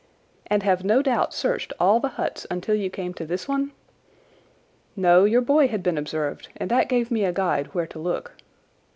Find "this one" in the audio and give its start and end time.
3.27-3.71